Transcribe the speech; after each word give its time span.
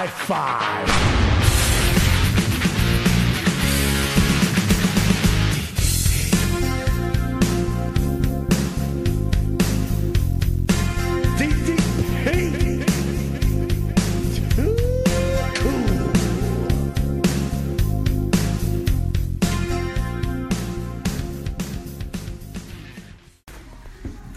high 0.00 0.06
five. 0.06 1.10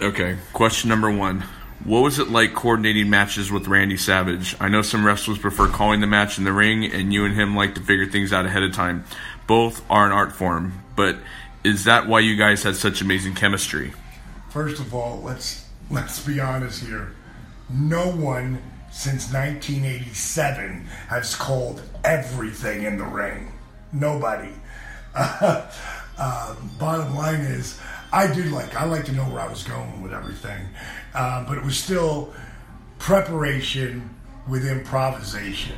Okay, 0.01 0.37
question 0.51 0.89
number 0.89 1.09
one. 1.09 1.45
What 1.85 2.01
was 2.01 2.17
it 2.17 2.29
like 2.29 2.53
coordinating 2.53 3.09
matches 3.09 3.51
with 3.51 3.67
Randy 3.67 3.97
Savage? 3.97 4.55
I 4.59 4.69
know 4.69 4.81
some 4.81 5.05
wrestlers 5.05 5.37
prefer 5.37 5.67
calling 5.67 5.99
the 5.99 6.07
match 6.07 6.37
in 6.37 6.45
the 6.45 6.53
ring, 6.53 6.85
and 6.85 7.11
you 7.11 7.25
and 7.25 7.35
him 7.35 7.57
like 7.57 7.75
to 7.75 7.81
figure 7.81 8.05
things 8.05 8.31
out 8.31 8.45
ahead 8.45 8.63
of 8.63 8.73
time. 8.73 9.03
Both 9.47 9.83
are 9.89 10.05
an 10.05 10.13
art 10.13 10.31
form, 10.31 10.81
but 10.95 11.17
is 11.63 11.83
that 11.83 12.07
why 12.07 12.21
you 12.21 12.37
guys 12.37 12.63
had 12.63 12.77
such 12.77 13.01
amazing 13.01 13.35
chemistry? 13.35 13.93
First 14.49 14.79
of 14.79 14.93
all, 14.93 15.21
let's 15.23 15.67
let's 15.89 16.25
be 16.25 16.39
honest 16.39 16.85
here. 16.85 17.11
No 17.69 18.09
one 18.09 18.61
since 18.91 19.33
1987 19.33 20.85
has 21.09 21.35
called 21.35 21.81
everything 22.05 22.83
in 22.83 22.97
the 22.97 23.05
ring. 23.05 23.51
Nobody. 23.91 24.53
Uh, 26.15 26.55
bottom 26.77 27.15
line 27.15 27.41
is, 27.41 27.79
I 28.13 28.31
did 28.31 28.51
like 28.51 28.75
I 28.75 28.85
like 28.85 29.05
to 29.05 29.11
know 29.11 29.23
where 29.23 29.41
I 29.41 29.47
was 29.47 29.63
going 29.63 30.03
with 30.03 30.13
everything, 30.13 30.67
uh, 31.15 31.43
but 31.45 31.57
it 31.57 31.63
was 31.63 31.75
still 31.75 32.31
preparation 32.99 34.07
with 34.47 34.67
improvisation. 34.67 35.75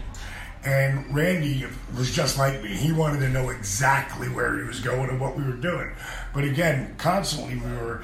And 0.66 1.16
Randy 1.16 1.66
was 1.96 2.14
just 2.14 2.38
like 2.38 2.62
me. 2.62 2.76
He 2.76 2.92
wanted 2.92 3.20
to 3.20 3.30
know 3.30 3.52
exactly 3.52 4.28
where 4.28 4.58
he 4.58 4.66
was 4.66 4.82
going 4.82 5.10
and 5.10 5.22
what 5.22 5.38
we 5.38 5.46
were 5.46 5.54
doing. 5.54 5.92
But 6.34 6.44
again, 6.44 6.96
constantly 6.98 7.56
we 7.56 7.72
were 7.78 8.04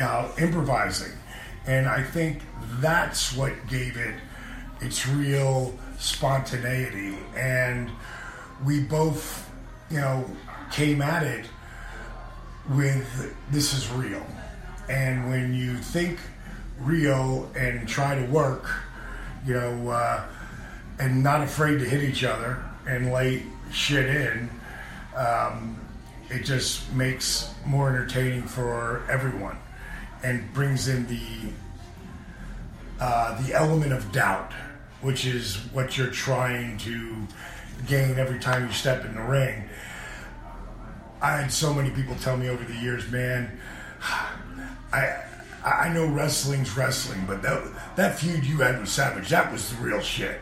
uh, 0.00 0.32
improvising. 0.38 1.12
And 1.66 1.86
I 1.86 2.02
think 2.02 2.42
that's 2.80 3.36
what 3.36 3.52
gave 3.68 3.96
it 3.96 4.14
its 4.80 5.06
real 5.06 5.78
spontaneity. 5.98 7.16
And 7.36 7.90
we 8.64 8.80
both, 8.80 9.48
you 9.90 9.98
know, 9.98 10.24
came 10.72 11.00
at 11.00 11.22
it 11.22 11.46
with 12.70 13.34
this 13.50 13.74
is 13.74 13.90
real. 13.90 14.24
And 14.88 15.28
when 15.28 15.54
you 15.54 15.76
think 15.76 16.18
real 16.80 17.50
and 17.56 17.88
try 17.88 18.14
to 18.14 18.24
work, 18.30 18.70
you 19.46 19.54
know, 19.54 19.90
uh, 19.90 20.24
and 20.98 21.22
not 21.22 21.42
afraid 21.42 21.78
to 21.78 21.84
hit 21.84 22.02
each 22.02 22.24
other 22.24 22.62
and 22.86 23.12
lay 23.12 23.42
shit 23.72 24.06
in, 24.06 24.50
um, 25.16 25.78
it 26.30 26.44
just 26.44 26.92
makes 26.92 27.54
more 27.66 27.88
entertaining 27.88 28.42
for 28.42 29.02
everyone 29.10 29.58
and 30.22 30.52
brings 30.52 30.88
in 30.88 31.06
the 31.06 31.52
uh, 33.00 33.40
the 33.42 33.54
element 33.54 33.92
of 33.92 34.10
doubt, 34.10 34.52
which 35.02 35.24
is 35.24 35.56
what 35.72 35.96
you're 35.96 36.10
trying 36.10 36.76
to 36.78 37.26
gain 37.86 38.18
every 38.18 38.40
time 38.40 38.66
you 38.66 38.72
step 38.72 39.04
in 39.04 39.14
the 39.14 39.22
ring. 39.22 39.68
I 41.20 41.36
had 41.36 41.52
so 41.52 41.74
many 41.74 41.90
people 41.90 42.14
tell 42.16 42.36
me 42.36 42.48
over 42.48 42.64
the 42.64 42.76
years, 42.76 43.10
man, 43.10 43.58
I 44.92 45.24
I 45.64 45.88
know 45.92 46.06
wrestling's 46.06 46.76
wrestling, 46.76 47.24
but 47.26 47.42
that 47.42 47.62
that 47.96 48.18
feud 48.18 48.44
you 48.44 48.58
had 48.58 48.78
with 48.78 48.88
Savage, 48.88 49.28
that 49.30 49.50
was 49.52 49.70
the 49.70 49.82
real 49.82 50.00
shit. 50.00 50.40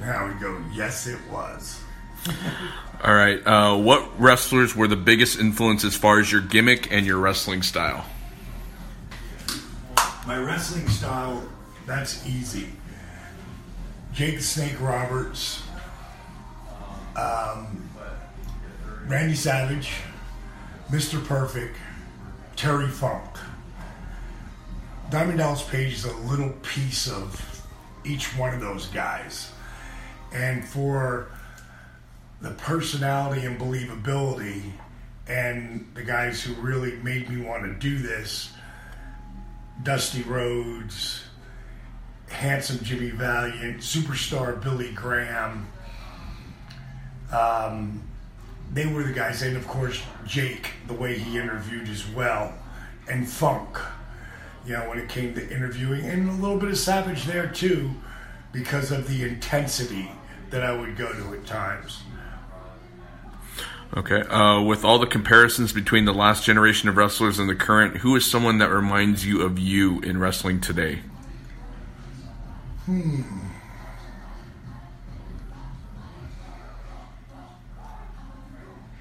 Now 0.00 0.28
we 0.28 0.34
go, 0.40 0.62
yes, 0.72 1.06
it 1.06 1.18
was. 1.30 1.80
All 3.04 3.14
right, 3.14 3.44
uh, 3.46 3.76
what 3.76 4.18
wrestlers 4.20 4.74
were 4.74 4.88
the 4.88 4.96
biggest 4.96 5.38
influence 5.38 5.84
as 5.84 5.94
far 5.94 6.18
as 6.18 6.30
your 6.30 6.40
gimmick 6.40 6.90
and 6.90 7.06
your 7.06 7.18
wrestling 7.18 7.62
style? 7.62 8.06
My 10.26 10.38
wrestling 10.38 10.88
style, 10.88 11.46
that's 11.86 12.26
easy. 12.26 12.68
Jake 14.12 14.36
the 14.36 14.42
Snake 14.42 14.80
Roberts, 14.80 15.62
um, 17.16 17.85
Randy 19.06 19.36
Savage, 19.36 19.92
Mr. 20.90 21.24
Perfect, 21.24 21.76
Terry 22.56 22.88
Funk. 22.88 23.22
Diamond 25.10 25.38
Dallas 25.38 25.62
Page 25.62 25.92
is 25.92 26.04
a 26.04 26.16
little 26.28 26.50
piece 26.62 27.08
of 27.08 27.64
each 28.04 28.36
one 28.36 28.52
of 28.52 28.60
those 28.60 28.86
guys. 28.86 29.52
And 30.32 30.64
for 30.64 31.28
the 32.40 32.50
personality 32.50 33.46
and 33.46 33.60
believability 33.60 34.72
and 35.28 35.88
the 35.94 36.02
guys 36.02 36.42
who 36.42 36.54
really 36.54 36.96
made 36.96 37.30
me 37.30 37.44
want 37.44 37.62
to 37.62 37.74
do 37.74 37.98
this 37.98 38.52
Dusty 39.84 40.22
Rhodes, 40.22 41.22
handsome 42.28 42.82
Jimmy 42.82 43.10
Valiant, 43.10 43.78
superstar 43.78 44.60
Billy 44.60 44.90
Graham. 44.90 45.68
Um, 47.30 48.02
they 48.72 48.86
were 48.86 49.02
the 49.02 49.12
guys, 49.12 49.42
and 49.42 49.56
of 49.56 49.66
course 49.66 50.02
Jake, 50.26 50.70
the 50.86 50.94
way 50.94 51.18
he 51.18 51.38
interviewed 51.38 51.88
as 51.88 52.08
well, 52.08 52.54
and 53.08 53.28
Funk. 53.28 53.78
You 54.66 54.72
know, 54.72 54.88
when 54.88 54.98
it 54.98 55.08
came 55.08 55.34
to 55.34 55.48
interviewing, 55.48 56.04
and 56.04 56.28
a 56.28 56.32
little 56.32 56.58
bit 56.58 56.70
of 56.70 56.78
Savage 56.78 57.24
there 57.24 57.46
too, 57.46 57.90
because 58.52 58.90
of 58.90 59.08
the 59.08 59.22
intensity 59.22 60.10
that 60.50 60.62
I 60.62 60.76
would 60.76 60.96
go 60.96 61.12
to 61.12 61.34
at 61.34 61.46
times. 61.46 62.02
Okay, 63.96 64.22
uh, 64.22 64.60
with 64.62 64.84
all 64.84 64.98
the 64.98 65.06
comparisons 65.06 65.72
between 65.72 66.04
the 66.04 66.12
last 66.12 66.44
generation 66.44 66.88
of 66.88 66.96
wrestlers 66.96 67.38
and 67.38 67.48
the 67.48 67.54
current, 67.54 67.98
who 67.98 68.16
is 68.16 68.28
someone 68.28 68.58
that 68.58 68.70
reminds 68.70 69.24
you 69.24 69.42
of 69.42 69.58
you 69.58 70.00
in 70.00 70.18
wrestling 70.18 70.60
today? 70.60 71.00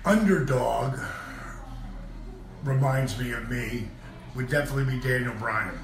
Underdog 0.05 0.99
reminds 2.63 3.17
me 3.17 3.31
of 3.31 3.49
me 3.49 3.87
would 4.35 4.47
definitely 4.49 4.95
be 4.95 5.01
Daniel 5.01 5.33
Bryan. 5.39 5.79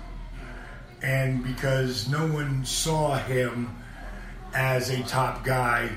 And 1.02 1.44
because 1.44 2.08
no 2.08 2.28
one 2.28 2.64
saw 2.64 3.18
him 3.18 3.76
as 4.54 4.92
a 4.92 5.02
top 5.04 5.44
guy 5.44 5.90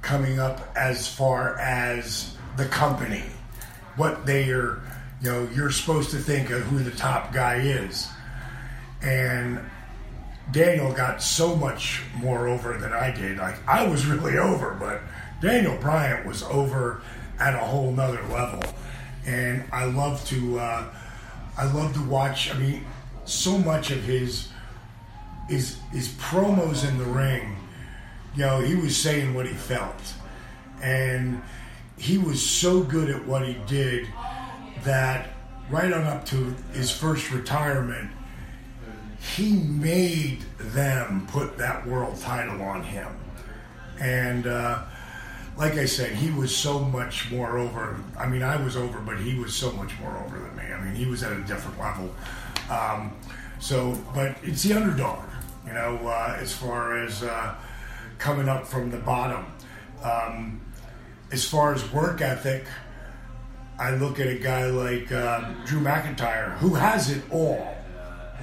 coming 0.00 0.40
up 0.40 0.72
as 0.74 1.06
far 1.06 1.56
as 1.60 2.36
the 2.56 2.66
company, 2.66 3.22
what 3.94 4.26
they 4.26 4.50
are, 4.50 4.82
you 5.22 5.30
know, 5.30 5.48
you're 5.54 5.70
supposed 5.70 6.10
to 6.10 6.16
think 6.16 6.50
of 6.50 6.62
who 6.62 6.80
the 6.80 6.90
top 6.90 7.32
guy 7.32 7.60
is. 7.60 8.08
And 9.02 9.60
Daniel 10.50 10.92
got 10.92 11.22
so 11.22 11.54
much 11.54 12.02
more 12.16 12.48
over 12.48 12.76
than 12.76 12.92
I 12.92 13.12
did. 13.12 13.38
Like 13.38 13.56
I 13.68 13.86
was 13.86 14.04
really 14.04 14.36
over, 14.36 14.76
but 14.80 15.00
Daniel 15.40 15.76
Bryan 15.76 16.26
was 16.26 16.42
over 16.42 17.02
at 17.42 17.54
a 17.54 17.58
whole 17.58 17.90
nother 17.90 18.22
level. 18.28 18.62
And 19.26 19.64
I 19.72 19.84
love 19.86 20.24
to, 20.26 20.60
uh, 20.60 20.84
I 21.58 21.64
love 21.72 21.92
to 21.94 22.04
watch. 22.08 22.54
I 22.54 22.58
mean, 22.58 22.84
so 23.24 23.58
much 23.58 23.90
of 23.90 24.04
his, 24.04 24.48
his, 25.48 25.78
his 25.90 26.08
promos 26.08 26.88
in 26.88 26.98
the 26.98 27.04
ring. 27.04 27.56
You 28.36 28.42
know, 28.46 28.60
he 28.60 28.76
was 28.76 28.96
saying 28.96 29.34
what 29.34 29.46
he 29.46 29.52
felt, 29.52 30.00
and 30.80 31.42
he 31.98 32.16
was 32.16 32.40
so 32.40 32.82
good 32.82 33.10
at 33.10 33.26
what 33.26 33.46
he 33.46 33.58
did 33.66 34.06
that 34.84 35.30
right 35.68 35.92
on 35.92 36.04
up 36.04 36.24
to 36.26 36.54
his 36.72 36.90
first 36.90 37.30
retirement, 37.30 38.10
he 39.36 39.52
made 39.52 40.40
them 40.58 41.26
put 41.30 41.58
that 41.58 41.86
world 41.86 42.18
title 42.20 42.62
on 42.62 42.82
him. 42.82 43.08
And 44.00 44.46
uh, 44.46 44.84
like 45.56 45.74
I 45.74 45.84
said, 45.84 46.12
he 46.12 46.30
was 46.30 46.54
so 46.56 46.78
much 46.78 47.30
more 47.30 47.58
over. 47.58 48.02
I 48.18 48.26
mean, 48.26 48.42
I 48.42 48.62
was 48.62 48.76
over, 48.76 49.00
but 49.00 49.18
he 49.18 49.38
was 49.38 49.54
so 49.54 49.70
much 49.72 49.92
more 50.00 50.16
over 50.24 50.38
than 50.38 50.56
me. 50.56 50.64
I 50.72 50.82
mean, 50.82 50.94
he 50.94 51.06
was 51.06 51.22
at 51.22 51.32
a 51.32 51.40
different 51.42 51.78
level. 51.78 52.14
Um, 52.70 53.12
so, 53.60 53.98
but 54.14 54.36
it's 54.42 54.62
the 54.62 54.72
underdog, 54.74 55.22
you 55.66 55.74
know, 55.74 55.98
uh, 56.06 56.36
as 56.38 56.54
far 56.54 56.96
as 57.02 57.22
uh, 57.22 57.54
coming 58.18 58.48
up 58.48 58.66
from 58.66 58.90
the 58.90 58.98
bottom. 58.98 59.46
Um, 60.02 60.60
as 61.30 61.44
far 61.48 61.74
as 61.74 61.90
work 61.92 62.20
ethic, 62.20 62.64
I 63.78 63.94
look 63.94 64.20
at 64.20 64.26
a 64.26 64.38
guy 64.38 64.66
like 64.66 65.12
uh, 65.12 65.52
Drew 65.64 65.80
McIntyre, 65.80 66.56
who 66.58 66.74
has 66.74 67.10
it 67.10 67.22
all. 67.30 67.76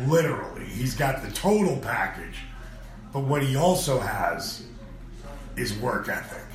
Literally, 0.07 0.65
he's 0.65 0.95
got 0.95 1.21
the 1.23 1.31
total 1.31 1.77
package. 1.77 2.39
But 3.11 3.21
what 3.21 3.41
he 3.43 3.55
also 3.55 3.99
has 3.99 4.63
is 5.57 5.73
work 5.73 6.07
ethic 6.07 6.45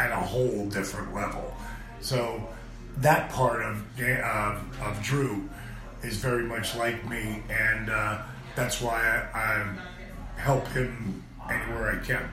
at 0.00 0.10
a 0.10 0.16
whole 0.16 0.66
different 0.68 1.14
level. 1.14 1.54
So 2.00 2.48
that 2.98 3.30
part 3.30 3.62
of 3.62 3.84
uh, 4.00 4.58
of 4.82 5.02
Drew 5.02 5.48
is 6.02 6.16
very 6.16 6.44
much 6.44 6.74
like 6.74 7.08
me, 7.08 7.42
and 7.50 7.90
uh, 7.90 8.22
that's 8.56 8.80
why 8.80 9.28
I, 9.34 9.38
I 9.38 9.76
help 10.36 10.66
him 10.68 11.22
anywhere 11.50 12.00
I 12.00 12.04
can. 12.04 12.30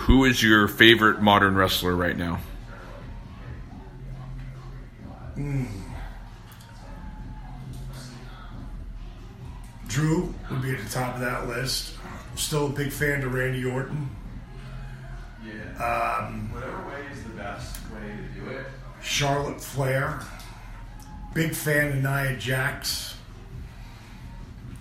Who 0.00 0.24
is 0.24 0.42
your 0.42 0.68
favorite 0.68 1.20
modern 1.20 1.54
wrestler 1.54 1.94
right 1.94 2.16
now? 2.16 2.40
Drew 9.88 10.34
would 10.50 10.62
be 10.62 10.72
at 10.72 10.82
the 10.82 10.90
top 10.90 11.14
of 11.14 11.20
that 11.20 11.48
list. 11.48 11.94
Still 12.36 12.66
a 12.66 12.70
big 12.70 12.92
fan 12.92 13.22
of 13.22 13.34
Randy 13.34 13.64
Orton. 13.64 14.10
Yeah. 15.48 16.30
Whatever 16.52 16.88
way 16.88 17.02
is 17.12 17.22
the 17.22 17.30
best 17.30 17.76
way 17.92 18.08
to 18.16 18.40
do 18.40 18.50
it. 18.50 18.66
Charlotte 19.02 19.60
Flair. 19.60 20.20
Big 21.34 21.54
fan 21.54 21.88
of 21.88 22.02
Nia 22.02 22.36
Jax. 22.36 23.14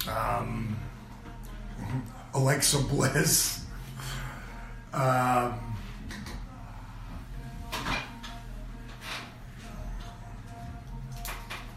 Um, 0.07 0.77
Alexa 2.33 2.79
Bliss. 2.79 3.65
Um, 4.93 5.75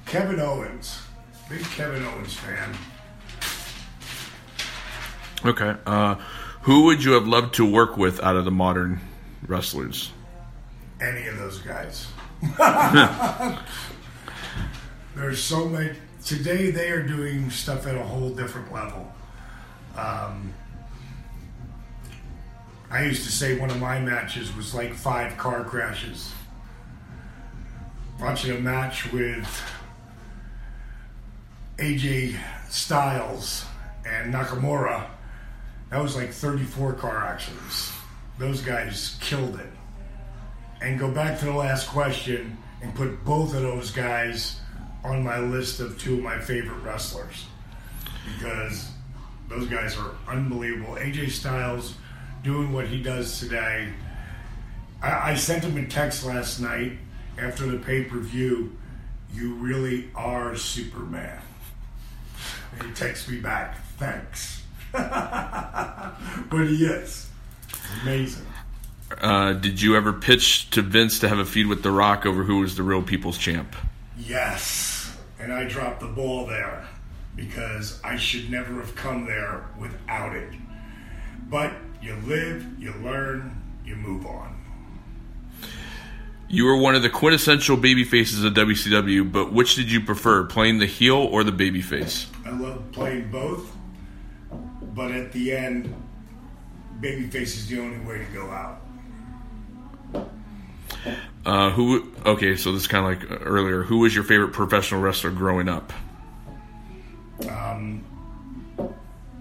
Kevin 0.07 0.41
Owens. 0.41 1.03
Big 1.49 1.63
Kevin 1.63 2.05
Owens 2.05 2.35
fan. 2.35 2.77
Okay. 5.45 5.75
Uh, 5.87 6.17
who 6.70 6.84
would 6.84 7.02
you 7.02 7.12
have 7.14 7.26
loved 7.26 7.52
to 7.56 7.69
work 7.69 7.96
with 7.96 8.22
out 8.22 8.37
of 8.37 8.44
the 8.44 8.50
modern 8.52 9.00
wrestlers? 9.49 10.12
any 11.00 11.26
of 11.26 11.37
those 11.37 11.58
guys. 11.58 12.06
There's 15.17 15.43
so 15.43 15.69
many. 15.69 15.96
Today 16.25 16.70
they 16.70 16.90
are 16.90 17.02
doing 17.02 17.50
stuff 17.50 17.88
at 17.88 17.96
a 17.96 18.02
whole 18.02 18.31
different 18.31 18.72
level. 18.72 19.12
Um, 19.96 20.55
I 22.88 23.05
used 23.05 23.25
to 23.25 23.32
say 23.32 23.58
one 23.58 23.70
of 23.70 23.81
my 23.81 23.99
matches 23.99 24.55
was 24.55 24.72
like 24.72 24.94
five 24.94 25.37
car 25.37 25.64
crashes. 25.64 26.32
Watching 28.20 28.56
a 28.56 28.61
match 28.61 29.12
with 29.12 29.62
AJ 31.78 32.38
Styles 32.69 33.64
and 34.06 34.32
Nakamura, 34.32 35.06
that 35.91 36.01
was 36.01 36.17
like 36.17 36.33
34 36.33 36.95
car 36.95 37.19
accidents. 37.27 37.93
Those 38.39 38.63
guys 38.63 39.19
killed 39.21 39.59
it 39.59 39.71
and 40.81 40.99
go 40.99 41.11
back 41.11 41.39
to 41.41 41.45
the 41.45 41.53
last 41.53 41.89
question 41.89 42.57
and 42.81 42.95
put 42.95 43.25
both 43.25 43.55
of 43.55 43.63
those 43.63 43.91
guys 43.91 44.61
on 45.05 45.23
my 45.23 45.39
list 45.39 45.81
of 45.81 46.01
two 46.01 46.15
of 46.15 46.21
my 46.21 46.39
favorite 46.39 46.79
wrestlers 46.83 47.47
because 48.25 48.91
those 49.49 49.67
guys 49.67 49.97
are 49.99 50.15
unbelievable. 50.29 50.95
AJ 50.95 51.31
Styles 51.31 51.95
doing 52.43 52.73
what 52.73 52.87
he 52.87 53.03
does 53.03 53.41
today. 53.41 53.93
I, 55.03 55.33
I 55.33 55.35
sent 55.35 55.65
him 55.65 55.77
a 55.77 55.87
text 55.87 56.25
last 56.25 56.61
night 56.61 56.93
after 57.39 57.67
the 57.67 57.79
pay 57.79 58.05
per 58.05 58.19
view. 58.19 58.77
You 59.33 59.55
really 59.55 60.11
are 60.15 60.57
Superman. 60.57 61.41
And 62.79 62.89
he 62.89 62.95
texts 62.95 63.29
me 63.29 63.41
back, 63.41 63.85
thanks. 63.97 64.60
but 64.93 66.65
yes. 66.71 67.29
Amazing. 68.03 68.47
Uh, 69.21 69.53
did 69.55 69.83
you 69.83 69.97
ever 69.97 70.13
pitch 70.13 70.71
to 70.71 70.83
Vince 70.83 71.19
to 71.21 71.29
have 71.29 71.39
a 71.39 71.45
feud 71.45 71.67
with 71.67 71.83
The 71.83 71.91
Rock 71.91 72.25
over 72.27 72.45
who 72.45 72.61
was 72.61 72.77
the 72.77 72.83
real 72.83 73.03
People's 73.03 73.39
Champ? 73.39 73.75
Yes, 74.17 75.17
and 75.39 75.53
I 75.53 75.65
dropped 75.65 76.01
the 76.01 76.07
ball 76.07 76.47
there 76.47 76.87
because 77.35 78.01
I 78.05 78.17
should 78.17 78.51
never 78.51 78.75
have 78.75 78.95
come 78.95 79.27
there 79.27 79.67
without 79.79 80.37
it. 80.37 80.53
But 81.49 81.73
you 82.03 82.15
live, 82.27 82.67
you 82.79 82.93
learn, 83.03 83.61
you 83.85 83.97
move 83.97 84.27
on. 84.27 84.57
You 86.49 86.65
were 86.65 86.77
one 86.77 86.95
of 86.95 87.03
the 87.03 87.11
quintessential 87.11 87.77
baby 87.77 88.05
faces 88.05 88.45
of 88.45 88.55
WCW, 88.55 89.31
but 89.31 89.53
which 89.53 89.77
did 89.77 89.91
you 89.91 90.01
prefer, 90.01 90.45
playing 90.45 90.79
the 90.79 90.87
heel 90.87 91.17
or 91.17 91.45
the 91.45 91.53
baby 91.53 91.81
face? 91.81 92.27
I 92.45 92.51
love 92.51 92.91
playing 92.93 93.31
both, 93.31 93.75
but 94.95 95.11
at 95.11 95.33
the 95.33 95.53
end, 95.53 95.95
babyface 97.01 97.57
is 97.57 97.69
the 97.69 97.81
only 97.81 97.99
way 98.07 98.19
to 98.19 98.25
go 98.33 98.51
out. 98.51 98.83
Uh, 101.47 101.71
who? 101.71 102.13
Okay, 102.27 102.57
so 102.57 102.73
this 102.73 102.83
is 102.83 102.89
kind 102.89 103.07
of 103.07 103.23
like 103.23 103.31
uh, 103.31 103.45
earlier. 103.45 103.83
Who 103.83 103.99
was 103.99 104.15
your 104.15 104.25
favorite 104.25 104.53
professional 104.53 105.01
wrestler 105.01 105.31
growing 105.31 105.69
up? 105.69 105.93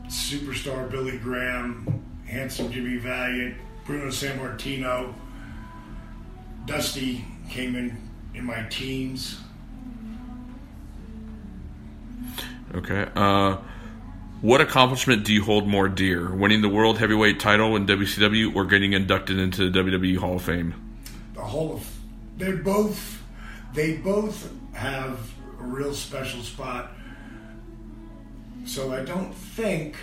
Superstar 0.10 0.90
Billy 0.90 1.18
Graham, 1.18 2.04
handsome 2.26 2.72
Jimmy 2.72 2.98
Valiant, 2.98 3.56
Bruno 3.86 4.08
Sammartino, 4.08 5.14
Dusty 6.66 7.24
came 7.50 7.76
in 7.76 7.96
in 8.34 8.44
my 8.44 8.64
teens. 8.70 9.40
Okay. 12.74 13.08
Uh, 13.16 13.58
what 14.42 14.62
accomplishment 14.62 15.26
do 15.26 15.34
you 15.34 15.44
hold 15.44 15.68
more 15.68 15.90
dear? 15.90 16.34
Winning 16.34 16.62
the 16.62 16.70
World 16.70 16.98
Heavyweight 17.00 17.40
title 17.40 17.76
in 17.76 17.86
WCW 17.86 18.56
or 18.56 18.66
getting 18.66 18.94
inducted 18.94 19.38
into 19.38 19.70
the 19.70 19.80
WWE 19.80 20.18
Hall 20.18 20.36
of 20.36 20.44
Fame? 20.44 20.74
the 21.34 21.42
Hall 21.42 21.74
of 21.74 21.98
they 22.38 22.52
both 22.54 23.22
they 23.74 23.98
both 23.98 24.52
have 24.74 25.32
a 25.60 25.64
real 25.64 25.94
special 25.94 26.42
spot. 26.42 26.92
So 28.66 28.92
I 28.94 29.04
don't 29.04 29.34
think 29.34 29.96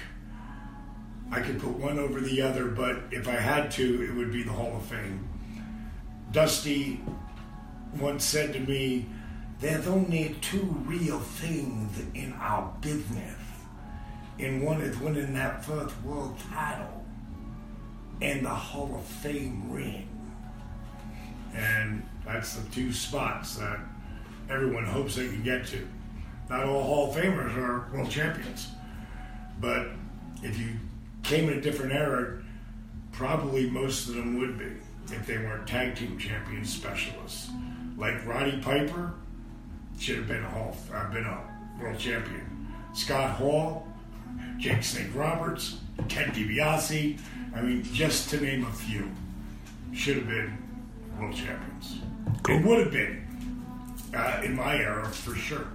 I 1.31 1.41
could 1.41 1.61
put 1.61 1.73
one 1.73 1.99
over 1.99 2.21
the 2.21 2.41
other, 2.43 2.67
but 2.67 3.03
if 3.11 3.29
I 3.29 3.33
had 3.37 3.71
to, 3.73 4.03
it 4.03 4.15
would 4.15 4.33
be 4.33 4.43
the 4.43 4.53
Hall 4.53 4.77
of 4.77 4.85
Fame. 4.85 5.29
Dusty 6.33 7.00
once 7.99 8.25
said 8.25 8.53
to 8.53 8.61
me, 8.61 9.06
There's 9.61 9.87
only 9.87 10.37
two 10.41 10.83
real 10.87 11.19
things 11.19 12.00
in 12.15 12.33
our 12.35 12.73
business. 12.81 13.37
And 14.38 14.62
one 14.62 14.81
is 14.83 14.99
winning 14.99 15.33
that 15.35 15.65
first 15.65 15.94
world 16.03 16.37
title 16.53 17.05
and 18.21 18.44
the 18.44 18.50
Hall 18.50 18.94
of 18.94 19.05
Fame 19.05 19.71
ring 19.71 20.09
and 21.56 22.06
that's 22.25 22.55
the 22.55 22.69
two 22.71 22.93
spots 22.93 23.56
that 23.56 23.79
everyone 24.50 24.85
hopes 24.85 25.17
they 25.17 25.29
can 25.29 25.43
get 25.43 25.67
to. 25.67 25.87
Not 26.49 26.65
all 26.65 26.83
Hall 26.83 27.11
of 27.11 27.17
Famers 27.17 27.56
are 27.56 27.88
world 27.93 28.11
champions, 28.11 28.69
but 29.61 29.88
if 30.43 30.59
you 30.59 30.75
came 31.23 31.49
in 31.49 31.59
a 31.59 31.61
different 31.61 31.93
era, 31.93 32.43
probably 33.12 33.69
most 33.71 34.09
of 34.09 34.14
them 34.14 34.38
would 34.38 34.59
be 34.59 34.73
if 35.14 35.26
they 35.26 35.38
weren't 35.38 35.66
tag 35.66 35.97
team 35.97 36.19
champions 36.19 36.73
specialists. 36.73 37.50
Like 37.97 38.25
Roddy 38.26 38.61
Piper 38.61 39.14
should 39.99 40.19
have 40.19 40.28
been 40.28 40.45
a 40.45 40.50
Hall, 40.50 40.76
uh, 40.95 41.11
been 41.11 41.25
a 41.25 41.40
world 41.81 41.99
champion. 41.99 42.69
Scott 42.93 43.31
Hall, 43.31 43.88
Jake 44.59 44.83
Snake 44.83 45.14
Roberts, 45.14 45.78
Ted 46.09 46.33
DiBiase. 46.35 47.18
I 47.54 47.61
mean, 47.62 47.83
just 47.83 48.30
to 48.30 48.40
name 48.40 48.64
a 48.64 48.73
few, 48.73 49.11
should 49.92 50.16
have 50.16 50.28
been 50.28 50.56
world 51.18 51.35
champions. 51.35 52.00
It 52.49 52.64
would 52.64 52.78
have 52.80 52.92
been 52.92 53.26
uh, 54.14 54.40
in 54.45 54.54
my 54.54 54.76
era 54.76 55.06
for 55.09 55.35
sure. 55.35 55.66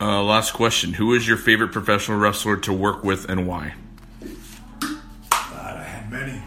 Uh, 0.00 0.22
last 0.22 0.52
question. 0.52 0.94
Who 0.94 1.14
is 1.14 1.28
your 1.28 1.36
favorite 1.36 1.72
professional 1.72 2.18
wrestler 2.18 2.56
to 2.58 2.72
work 2.72 3.04
with 3.04 3.28
and 3.28 3.46
why? 3.46 3.74
God, 4.20 5.76
I 5.76 5.82
had 5.82 6.10
many. 6.10 6.42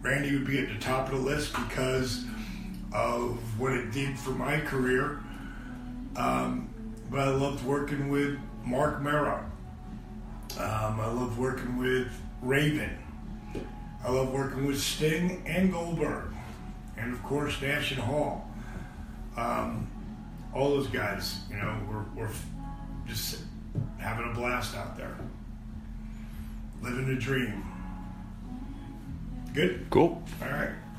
Randy 0.00 0.32
would 0.34 0.46
be 0.46 0.58
at 0.58 0.68
the 0.68 0.78
top 0.78 1.10
of 1.10 1.18
the 1.18 1.24
list 1.24 1.52
because 1.54 2.24
of 2.92 3.38
what 3.58 3.72
it 3.72 3.90
did 3.92 4.18
for 4.18 4.30
my 4.30 4.60
career. 4.60 5.20
Um, 6.16 6.68
but 7.10 7.20
I 7.20 7.28
loved 7.30 7.64
working 7.64 8.08
with 8.10 8.38
Marc 8.64 9.00
Mero. 9.02 9.44
Um, 10.58 11.00
I 11.00 11.06
love 11.06 11.38
working 11.38 11.78
with 11.78 12.08
Raven. 12.40 12.98
I 14.04 14.10
love 14.10 14.32
working 14.32 14.66
with 14.66 14.80
Sting 14.80 15.42
and 15.46 15.72
Goldberg. 15.72 16.34
And 16.96 17.12
of 17.12 17.22
course, 17.22 17.60
Nash 17.62 17.92
and 17.92 18.00
Hall. 18.00 18.48
Um, 19.36 19.90
all 20.54 20.70
those 20.70 20.88
guys, 20.88 21.40
you 21.50 21.56
know, 21.56 21.74
we're, 21.88 22.24
we're 22.24 22.32
just 23.06 23.40
having 23.98 24.30
a 24.30 24.34
blast 24.34 24.76
out 24.76 24.96
there. 24.96 25.16
Living 26.82 27.06
the 27.06 27.14
dream. 27.14 27.64
Good? 29.54 29.86
Cool. 29.90 30.22
All 30.42 30.48
right. 30.48 30.72